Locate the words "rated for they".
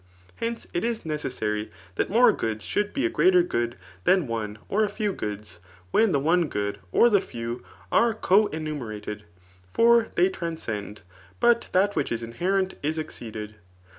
8.89-10.27